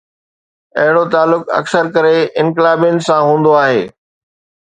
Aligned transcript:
اهڙو 0.81 1.03
تعلق 1.13 1.43
اڪثر 1.57 1.85
ڪري 1.97 2.15
انقلابين 2.41 2.95
سان 3.09 3.21
هوندو 3.27 3.51
آهي. 3.63 3.83